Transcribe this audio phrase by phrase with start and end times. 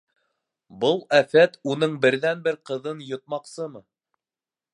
[0.83, 3.85] Был афәт уның берҙән-бер ҡыҙын йотмаҡсымы?